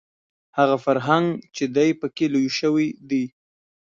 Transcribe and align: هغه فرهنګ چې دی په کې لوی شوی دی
هغه 0.57 0.75
فرهنګ 0.85 1.25
چې 1.55 1.63
دی 1.75 1.89
په 1.99 2.07
کې 2.15 2.25
لوی 2.33 2.47
شوی 2.59 2.87
دی 3.09 3.23